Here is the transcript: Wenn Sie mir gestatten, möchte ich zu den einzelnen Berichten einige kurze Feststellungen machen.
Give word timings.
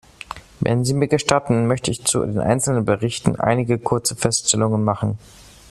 Wenn 0.61 0.83
Sie 0.83 0.95
mir 0.95 1.07
gestatten, 1.07 1.67
möchte 1.67 1.91
ich 1.91 2.05
zu 2.05 2.25
den 2.25 2.39
einzelnen 2.39 2.85
Berichten 2.85 3.35
einige 3.35 3.77
kurze 3.77 4.15
Feststellungen 4.15 4.83
machen. 4.83 5.19